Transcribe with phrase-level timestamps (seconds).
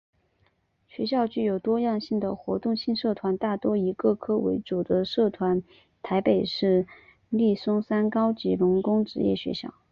[0.87, 5.61] 学校具有多样性的活动性社团大多以各科为主的社团
[6.01, 6.87] 台北市
[7.29, 9.75] 立松山高级工农职业学校